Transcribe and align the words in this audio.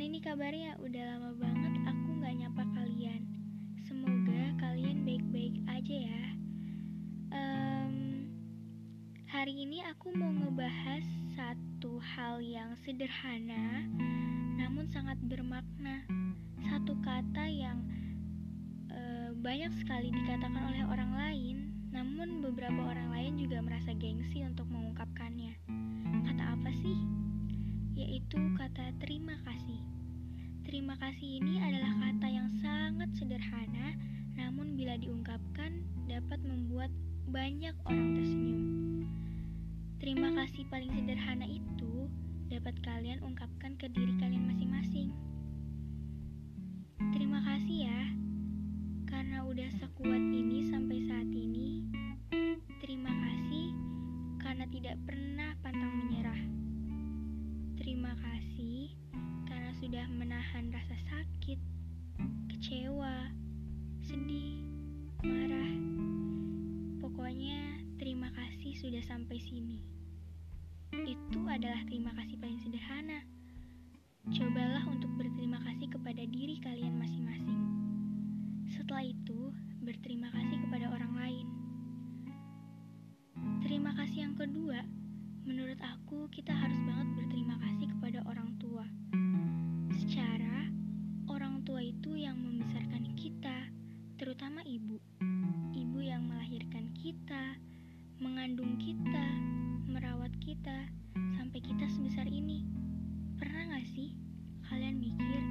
Gimana 0.00 0.16
nih 0.16 0.24
kabarnya? 0.32 0.72
Udah 0.80 1.02
lama 1.12 1.30
banget 1.36 1.74
aku 1.84 2.08
gak 2.24 2.32
nyapa 2.32 2.64
kalian. 2.72 3.20
Semoga 3.84 4.56
kalian 4.56 5.04
baik-baik 5.04 5.60
aja 5.68 5.96
ya. 6.08 6.24
Um, 7.36 8.24
hari 9.28 9.60
ini 9.60 9.84
aku 9.84 10.08
mau 10.16 10.32
ngebahas 10.32 11.04
satu 11.36 12.00
hal 12.00 12.40
yang 12.40 12.72
sederhana, 12.80 13.84
namun 14.56 14.88
sangat 14.88 15.20
bermakna. 15.20 16.08
Satu 16.64 16.96
kata 17.04 17.44
yang 17.52 17.84
uh, 18.88 19.36
banyak 19.36 19.68
sekali 19.84 20.08
dikatakan 20.16 20.64
oleh 20.64 20.80
orang 20.88 21.12
lain, 21.12 21.76
namun 21.92 22.40
beberapa 22.40 22.88
orang 22.88 23.12
lain 23.12 23.36
juga 23.36 23.60
merasa 23.60 23.92
gengsi 23.92 24.48
untuk 24.48 24.64
mengungkapkannya. 24.64 25.60
Kata 26.24 26.56
apa 26.56 26.72
sih? 26.72 26.96
Yaitu 28.00 28.40
kata 28.56 28.96
terima 28.96 29.36
kasih. 29.44 29.59
Terima 30.90 31.06
kasih 31.06 31.38
ini 31.38 31.62
adalah 31.62 31.94
kata 32.02 32.26
yang 32.26 32.50
sangat 32.58 33.14
sederhana, 33.14 33.94
namun 34.34 34.74
bila 34.74 34.98
diungkapkan 34.98 35.86
dapat 36.10 36.42
membuat 36.42 36.90
banyak 37.30 37.70
orang 37.86 38.18
tersenyum. 38.18 38.62
Terima 40.02 40.34
kasih 40.34 40.66
paling 40.66 40.90
sederhana 40.90 41.46
itu 41.46 42.10
dapat 42.50 42.74
kalian 42.82 43.22
ungkapkan 43.22 43.78
ke 43.78 43.86
diri 43.86 43.99
menahan 60.60 60.76
rasa 60.76 60.96
sakit, 61.08 61.56
kecewa, 62.52 63.32
sedih, 64.04 64.60
marah. 65.24 65.72
Pokoknya, 67.00 67.80
terima 67.96 68.28
kasih 68.36 68.76
sudah 68.76 69.00
sampai 69.08 69.40
sini. 69.40 69.80
Itu 70.92 71.48
adalah 71.48 71.80
terima 71.88 72.12
kasih 72.12 72.36
paling 72.36 72.60
sederhana. 72.60 73.24
Cobalah 74.28 74.84
untuk 74.84 75.08
berterima 75.16 75.64
kasih 75.64 75.88
kepada 75.88 75.99
ibu. 94.70 95.02
Ibu 95.74 95.98
yang 95.98 96.30
melahirkan 96.30 96.94
kita, 96.94 97.58
mengandung 98.22 98.78
kita, 98.78 99.26
merawat 99.90 100.30
kita 100.38 100.86
sampai 101.34 101.58
kita 101.58 101.90
sebesar 101.90 102.30
ini. 102.30 102.62
Pernah 103.34 103.74
gak 103.74 103.86
sih 103.90 104.14
kalian 104.70 105.02
mikir 105.02 105.42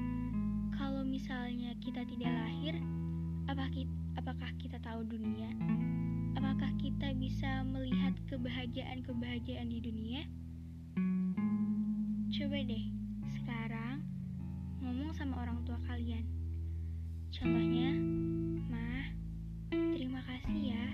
kalau 0.72 1.04
misalnya 1.04 1.76
kita 1.84 2.08
tidak 2.08 2.32
lahir, 2.32 2.80
apakah 4.16 4.52
kita 4.56 4.80
tahu 4.80 5.04
dunia? 5.04 5.52
Apakah 6.40 6.72
kita 6.80 7.12
bisa 7.20 7.68
melihat 7.68 8.16
kebahagiaan-kebahagiaan 8.32 9.68
di 9.68 9.84
dunia? 9.84 10.24
Coba 12.32 12.64
deh, 12.64 12.86
sekarang 13.28 14.00
ngomong 14.80 15.12
sama 15.12 15.44
orang 15.44 15.60
tua 15.68 15.76
kalian. 15.92 16.24
Contohnya, 17.36 18.19
kasih 20.50 20.74
ya 20.74 20.90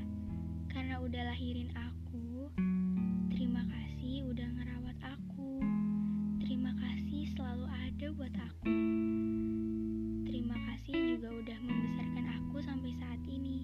karena 0.67 0.99
udah 0.99 1.31
lahirin 1.31 1.71
aku. 1.79 2.51
Terima 3.31 3.63
kasih 3.63 4.27
udah 4.27 4.43
ngerawat 4.51 4.99
aku. 4.99 5.63
Terima 6.43 6.75
kasih 6.75 7.31
selalu 7.31 7.63
ada 7.63 8.07
buat 8.19 8.35
aku. 8.35 8.75
Terima 10.27 10.59
kasih 10.59 11.15
juga 11.15 11.31
udah 11.31 11.59
membesarkan 11.63 12.25
aku 12.35 12.57
sampai 12.67 12.91
saat 12.99 13.23
ini. 13.31 13.63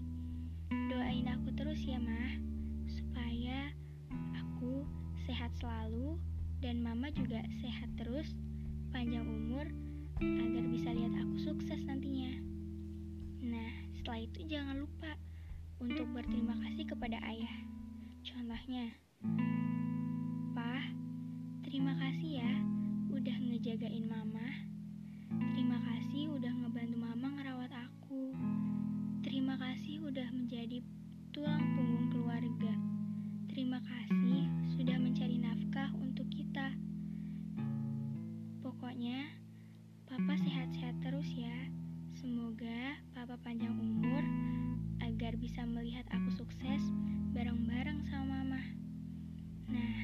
Doain 0.71 1.27
aku 1.27 1.51
terus 1.59 1.83
ya, 1.83 1.99
Mah, 1.99 2.39
supaya 2.87 3.75
aku 4.39 4.87
sehat 5.27 5.51
selalu 5.59 6.15
dan 6.63 6.79
mama 6.79 7.11
juga 7.11 7.43
sehat 7.59 7.91
terus, 7.99 8.31
panjang 8.95 9.27
umur, 9.27 9.67
agar 10.23 10.63
bisa 10.71 10.95
lihat 10.95 11.19
aku 11.19 11.51
sukses 11.51 11.83
nantinya. 11.83 12.39
Nah, 13.43 13.75
setelah 13.91 14.23
itu 14.23 14.39
jangan 14.47 14.87
lupa 14.87 15.19
untuk 15.81 16.05
berterima 16.13 16.53
kasih 16.61 16.85
kepada 16.85 17.17
ayah. 17.25 17.55
Contohnya, 18.21 18.93
Pah, 20.53 20.85
terima 21.65 21.97
kasih 21.97 22.37
ya 22.37 22.53
udah 23.09 23.37
ngejagain 23.49 24.05
mama. 24.05 24.45
Terima 25.57 25.81
kasih 25.81 26.29
udah 26.37 26.53
ngebantu 26.53 26.97
mama 27.01 27.27
ngerawat 27.33 27.73
aku. 27.73 28.37
Terima 29.25 29.57
kasih 29.57 30.05
udah 30.05 30.29
menjadi 30.29 30.85
tulang 31.33 31.65
punggung 31.73 32.13
keluarga. 32.13 32.73
Terima 33.49 33.81
kasih 33.81 34.45
sudah 34.77 35.01
mencari 35.01 35.41
nafkah 35.41 35.89
untuk 35.97 36.29
kita. 36.29 36.77
Pokoknya, 38.61 39.33
Papa 40.05 40.37
sehat-sehat 40.37 41.01
terus 41.01 41.27
ya. 41.33 41.57
Semoga 42.13 43.01
Papa 43.17 43.33
panjang 43.41 43.73
umur 43.73 43.90
bisa 45.41 45.65
melihat 45.65 46.05
aku 46.13 46.29
sukses 46.37 46.85
bareng-bareng 47.33 48.05
sama 48.13 48.45
Mama. 48.45 48.61
Nah, 49.73 49.97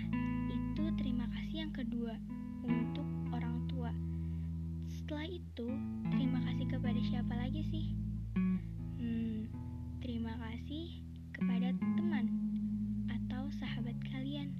itu 0.49 0.83
terima 0.97 1.29
kasih 1.29 1.69
yang 1.69 1.73
kedua 1.77 2.17
untuk 2.65 3.05
orang 3.29 3.69
tua. 3.69 3.93
Setelah 4.89 5.29
itu, 5.29 5.69
terima 6.09 6.41
kasih 6.41 6.65
kepada 6.65 6.97
siapa 7.05 7.37
lagi 7.37 7.61
sih? 7.69 7.85
Hmm, 8.97 9.45
terima 10.01 10.33
kasih 10.41 11.05
kepada 11.29 11.69
teman 11.77 12.25
atau 13.13 13.53
sahabat 13.61 13.93
kalian. 14.09 14.57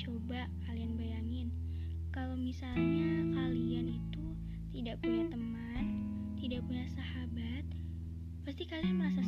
Coba 0.00 0.48
kalian 0.64 0.96
bayangin, 0.96 1.52
kalau 2.16 2.40
misalnya 2.40 3.28
kalian 3.44 4.00
itu 4.00 4.24
tidak 4.72 5.04
punya 5.04 5.28
teman, 5.28 5.84
tidak 6.40 6.64
punya 6.64 6.88
sahabat, 6.96 7.64
pasti 8.48 8.64
kalian 8.64 8.96
merasa 8.96 9.20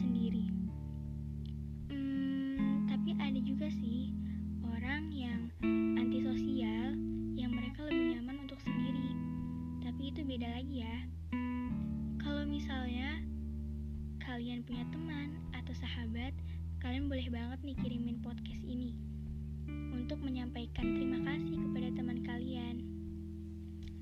untuk 20.07 20.23
menyampaikan 20.23 20.87
terima 20.95 21.19
kasih 21.27 21.59
kepada 21.67 21.91
teman 21.99 22.23
kalian. 22.23 22.79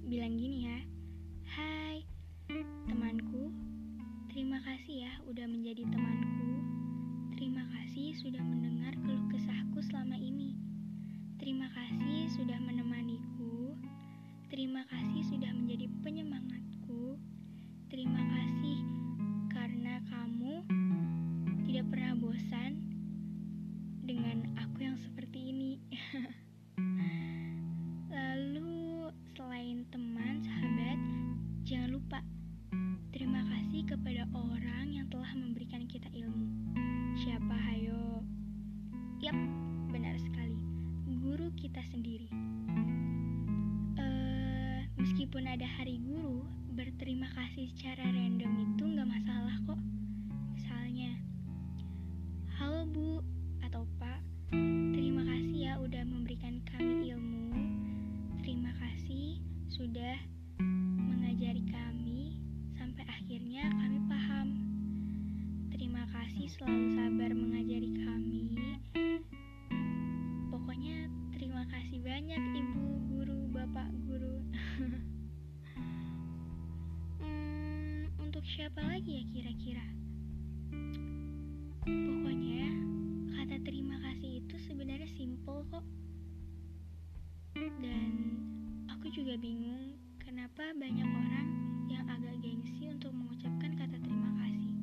Bilang 0.04 0.37
gini 0.37 0.69
ya, 0.69 0.78
Hai 1.48 2.04
temanku, 2.84 3.48
terima 4.28 4.60
kasih 4.69 5.09
ya 5.09 5.12
udah 5.25 5.48
menjadi 5.48 5.88
temanku. 5.88 6.60
Terima 7.33 7.65
kasih 7.72 8.21
sudah 8.21 8.45
mendengar 8.45 8.92
keluh 9.01 9.24
kesahku 9.33 9.80
selama 9.80 10.21
ini. 10.21 10.53
Terima 11.41 11.72
kasih 11.72 12.28
sudah 12.36 12.60
menemaniku. 12.60 13.72
Terima 14.53 14.84
kasih 14.92 15.24
sudah 15.24 15.56
menjadi 15.56 15.89
penyemangatku. 16.04 17.16
Terima 17.89 18.21
kasih 18.28 18.77
karena 19.56 20.04
kamu 20.12 20.68
tidak 21.65 21.89
pernah 21.89 22.12
bosan 22.21 22.93
dengan 24.04 24.53
aku 24.60 24.84
yang 24.84 25.01
seperti 25.01 25.48
ini. 25.48 25.72
Lalu, 28.12 29.09
selain 29.33 29.89
teman, 29.89 30.45
sahabat, 30.45 31.01
jangan 31.65 31.89
lupa 31.97 32.21
terima 33.16 33.41
kasih 33.48 33.89
kepada 33.89 34.28
orang 34.36 34.92
yang 34.92 35.09
telah 35.09 35.33
memberikan 35.33 35.89
kita 35.89 36.12
ilmu. 36.12 36.77
Siapa 37.16 37.56
hayo? 37.72 38.21
Yap, 39.24 39.39
benar 39.89 40.21
sekali. 40.21 40.60
Guru 41.24 41.48
kita 41.56 41.80
sendiri. 41.89 42.28
Uh, 43.97 44.84
meskipun 45.01 45.48
ada 45.48 45.65
hari 45.65 45.97
guru, 46.04 46.45
berterima 46.77 47.33
kasih 47.33 47.72
secara 47.72 48.04
random 48.12 48.53
itu 48.68 48.84
nggak 48.84 49.09
masalah 49.09 49.56
kok. 49.65 49.80
Misalnya, 50.53 51.16
halo 52.60 52.84
bu 52.84 53.34
sudah 59.94 60.18
mengajari 61.06 61.62
kami 61.70 62.42
sampai 62.74 63.06
akhirnya 63.06 63.62
kami 63.78 64.02
paham. 64.10 64.48
Terima 65.70 66.02
kasih 66.10 66.50
selalu 66.50 66.98
sabar 66.98 67.30
mengajari 67.30 67.94
kami. 68.02 68.58
Pokoknya 70.50 71.06
terima 71.30 71.62
kasih 71.70 72.02
banyak 72.02 72.42
Ibu 72.42 72.86
guru, 73.06 73.38
Bapak 73.54 73.86
guru. 74.10 74.42
hmm, 77.22 78.10
untuk 78.26 78.42
siapa 78.50 78.82
lagi 78.82 79.22
ya 79.22 79.24
kira-kira? 79.30 79.86
Pokoknya 81.86 82.66
kata 83.30 83.62
terima 83.62 84.02
kasih 84.10 84.42
itu 84.42 84.58
sebenarnya 84.58 85.06
simple 85.14 85.62
kok. 85.70 85.86
Dan 87.54 88.23
juga 89.15 89.39
bingung 89.39 89.95
kenapa 90.19 90.75
banyak 90.75 91.07
orang 91.07 91.47
yang 91.87 92.03
agak 92.11 92.34
gengsi 92.43 92.91
untuk 92.91 93.15
mengucapkan 93.15 93.71
kata 93.78 93.95
terima 94.03 94.27
kasih. 94.43 94.75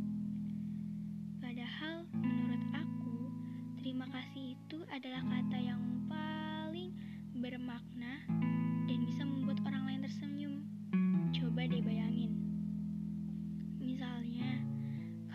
Padahal 1.44 2.08
menurut 2.16 2.64
aku, 2.72 3.28
terima 3.84 4.08
kasih 4.08 4.56
itu 4.56 4.88
adalah 4.88 5.20
kata 5.28 5.60
yang 5.60 5.84
paling 6.08 6.96
bermakna 7.44 8.24
dan 8.88 9.04
bisa 9.04 9.28
membuat 9.28 9.60
orang 9.68 9.84
lain 9.92 10.02
tersenyum. 10.08 10.64
Coba 11.36 11.68
deh 11.68 11.84
bayangin. 11.84 12.32
Misalnya, 13.84 14.64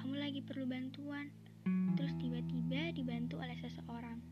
kamu 0.00 0.24
lagi 0.24 0.40
perlu 0.40 0.64
bantuan, 0.64 1.28
terus 2.00 2.16
tiba-tiba 2.16 2.96
dibantu 2.96 3.44
oleh 3.44 3.60
seseorang. 3.60 4.24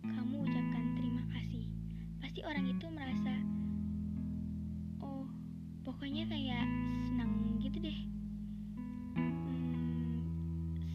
Kamu 0.00 0.48
ucapkan 0.48 0.96
terima 0.96 1.28
kasih. 1.28 1.68
Pasti 2.24 2.40
orang 2.40 2.72
itu 2.72 2.88
merasa, 2.88 3.36
pokoknya 6.02 6.26
kayak 6.34 6.66
senang 7.06 7.30
gitu 7.62 7.78
deh. 7.78 7.98
Hmm, 9.14 10.18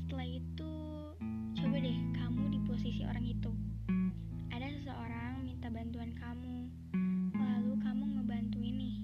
setelah 0.03 0.27
itu, 0.27 0.73
coba 1.55 1.75
deh 1.79 1.95
kamu 2.11 2.43
di 2.51 2.59
posisi 2.67 3.07
orang 3.07 3.23
itu. 3.23 3.47
Ada 4.51 4.67
seseorang 4.67 5.47
minta 5.47 5.71
bantuan 5.71 6.11
kamu, 6.11 6.67
lalu 7.39 7.79
kamu 7.87 8.19
ngebantu 8.19 8.59
ini. 8.59 8.99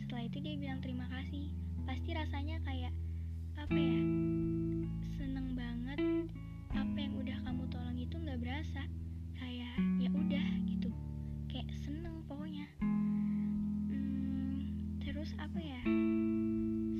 Setelah 0.00 0.24
itu 0.24 0.40
dia 0.40 0.56
bilang 0.56 0.80
terima 0.80 1.04
kasih. 1.12 1.52
Pasti 1.84 2.16
rasanya 2.16 2.56
kayak 2.64 2.96
apa 3.60 3.76
ya? 3.76 4.15
Terus 15.26 15.42
apa 15.42 15.58
ya? 15.58 15.82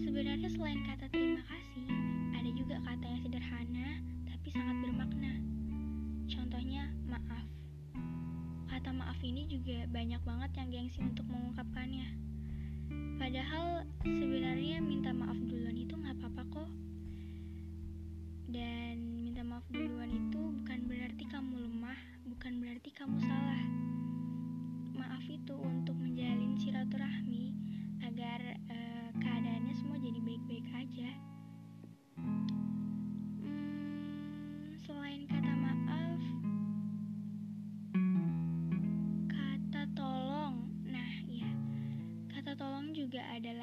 Sebenarnya 0.03 0.51
selain 0.51 0.83
kata 0.83 1.07
terima 1.15 1.47
kasih, 1.47 1.87
ada 2.35 2.51
juga 2.59 2.83
kata 2.83 3.07
yang 3.07 3.23
sederhana 3.23 4.03
tapi 4.27 4.49
sangat 4.51 4.77
bermakna. 4.83 5.31
Contohnya 6.27 6.91
maaf. 7.07 7.47
Kata 8.67 8.91
maaf 8.91 9.15
ini 9.23 9.47
juga 9.47 9.87
banyak 9.95 10.19
banget 10.27 10.51
yang 10.59 10.69
gengsi 10.75 10.99
untuk 11.07 11.23
mengungkapkannya. 11.31 12.19
Padahal 13.15 13.87
sebenarnya 14.03 14.76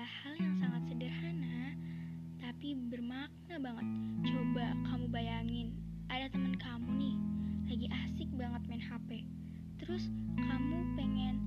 adalah 0.03 0.19
hal 0.27 0.35
yang 0.35 0.55
sangat 0.59 0.83
sederhana 0.91 1.79
tapi 2.43 2.75
bermakna 2.91 3.55
banget. 3.55 3.87
Coba 4.27 4.75
kamu 4.91 5.05
bayangin, 5.07 5.79
ada 6.11 6.27
teman 6.27 6.59
kamu 6.59 6.87
nih 6.99 7.15
lagi 7.71 7.87
asik 7.87 8.27
banget 8.35 8.59
main 8.67 8.83
HP. 8.83 9.23
Terus 9.79 10.11
kamu 10.35 10.99
pengen 10.99 11.39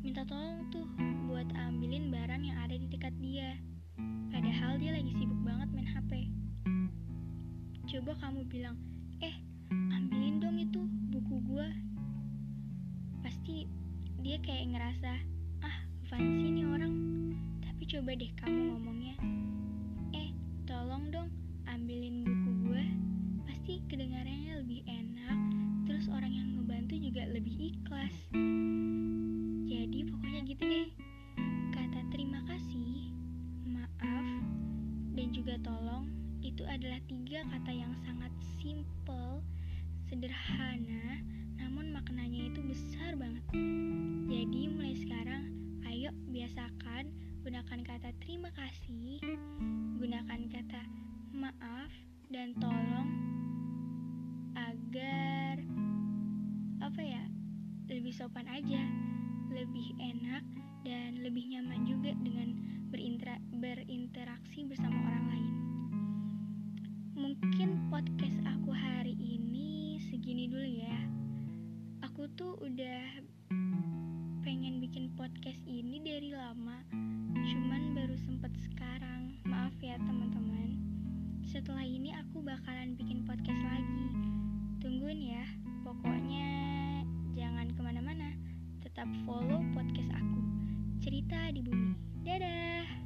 minta 0.00 0.24
tolong 0.24 0.72
tuh 0.72 0.88
buat 1.28 1.52
ambilin 1.52 2.08
barang 2.08 2.48
yang 2.48 2.56
ada 2.56 2.80
di 2.80 2.88
dekat 2.88 3.12
dia. 3.20 3.60
Padahal 4.32 4.80
dia 4.80 4.96
lagi 4.96 5.12
sibuk 5.12 5.44
banget 5.44 5.68
main 5.68 5.88
HP. 5.92 6.32
Coba 7.92 8.16
kamu 8.24 8.48
bilang, 8.48 8.80
"Eh, 9.20 9.36
ambilin 9.68 10.40
dong 10.40 10.56
itu 10.56 10.80
buku 11.12 11.44
gua." 11.44 11.68
Pasti 13.20 13.68
dia 14.24 14.40
kayak 14.40 14.72
ngerasa, 14.72 15.12
coba 17.88 18.12
deh 18.12 18.28
kamu 18.36 18.76
ngomongnya, 18.76 19.16
"Eh, 20.12 20.28
tolong 20.68 21.08
dong 21.08 21.32
ambilin 21.64 22.20
buku 22.20 22.68
gua." 22.68 22.84
Pasti 23.48 23.80
kedengarannya 23.88 24.60
lebih 24.60 24.84
enak, 24.84 25.38
terus 25.88 26.04
orang 26.12 26.28
yang 26.28 26.52
ngebantu 26.52 27.00
juga 27.00 27.24
lebih 27.32 27.72
ikhlas. 27.72 28.12
Jadi 29.72 30.04
pokoknya 30.04 30.40
gitu 30.44 30.62
deh. 30.68 30.88
Kata 31.72 32.00
terima 32.12 32.44
kasih, 32.44 33.08
maaf, 33.64 34.44
dan 35.16 35.32
juga 35.32 35.56
tolong 35.64 36.12
itu 36.44 36.68
adalah 36.68 37.00
tiga 37.08 37.40
kata 37.48 37.72
yang 37.72 37.96
sangat 38.04 38.32
simple, 38.60 39.40
sederhana, 40.12 41.24
namun 41.56 41.96
maknanya 41.96 42.52
itu 42.52 42.60
besar 42.68 43.16
banget. 43.16 43.48
Jadi 44.28 44.76
mulai 44.76 44.92
sekarang, 44.92 45.56
ayo 45.88 46.12
biasakan 46.28 46.87
gunakan 47.42 47.80
kata 47.86 48.10
terima 48.18 48.50
kasih, 48.54 49.22
gunakan 50.02 50.40
kata 50.50 50.82
maaf 51.30 51.92
dan 52.34 52.50
tolong 52.58 53.10
agar 54.58 55.62
apa 56.82 57.00
ya 57.02 57.24
lebih 57.86 58.10
sopan 58.10 58.50
aja, 58.50 58.82
lebih 59.54 59.94
enak 60.02 60.42
dan 60.82 61.22
lebih 61.22 61.46
nyaman 61.54 61.86
juga 61.86 62.10
dengan 62.18 62.58
berintera- 62.90 63.44
berinteraksi 63.54 64.66
bersama 64.66 64.98
orang 65.06 65.26
lain. 65.30 65.54
Mungkin 67.18 67.86
podcast 67.86 68.38
aku 68.46 68.74
hari 68.74 69.14
ini 69.14 70.02
segini 70.10 70.50
dulu 70.50 70.68
ya. 70.68 70.98
Aku 72.02 72.26
tuh 72.34 72.58
udah 72.58 73.02
pengen 74.42 74.80
bikin 74.82 75.12
podcast 75.14 75.60
ini 75.68 76.02
dari 76.02 76.32
lama, 76.32 76.82
cuman 77.48 77.96
baru 77.96 78.12
sempet 78.28 78.52
sekarang. 78.60 79.32
Maaf 79.48 79.72
ya 79.80 79.96
teman-teman. 79.96 80.76
Setelah 81.48 81.80
ini 81.80 82.12
aku 82.12 82.44
bakalan 82.44 82.92
bikin 82.92 83.24
podcast 83.24 83.56
lagi. 83.64 84.04
Tungguin 84.84 85.32
ya. 85.32 85.48
Pokoknya 85.80 86.50
jangan 87.32 87.72
ke 87.72 87.80
mana-mana. 87.80 88.36
Tetap 88.84 89.08
follow 89.24 89.64
podcast 89.72 90.12
aku. 90.12 90.40
Cerita 91.00 91.48
di 91.48 91.64
bumi. 91.64 91.96
Dadah. 92.20 92.97